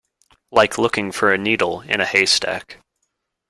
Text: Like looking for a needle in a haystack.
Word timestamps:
Like 0.51 0.79
looking 0.79 1.11
for 1.11 1.31
a 1.31 1.37
needle 1.37 1.81
in 1.81 2.01
a 2.01 2.07
haystack. 2.07 2.79